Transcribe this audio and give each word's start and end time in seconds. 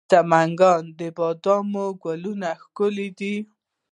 د 0.03 0.03
سمنګان 0.11 0.83
د 0.99 1.01
بادامو 1.17 1.85
ګلونه 2.03 2.49
ښکلي 2.63 3.07
دي. 3.19 3.35